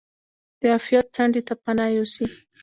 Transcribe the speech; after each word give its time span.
د 0.59 0.61
عافیت 0.73 1.05
څنډې 1.15 1.41
ته 1.47 1.53
پناه 1.63 1.93
یوسي. 1.97 2.25